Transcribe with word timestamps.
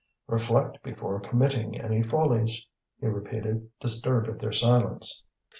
"Reflect 0.25 0.81
before 0.81 1.19
committing 1.19 1.79
any 1.79 2.01
follies," 2.01 2.67
he 2.99 3.05
repeated, 3.05 3.69
disturbed 3.79 4.29
at 4.29 4.39
their 4.39 4.51
silence. 4.51 5.23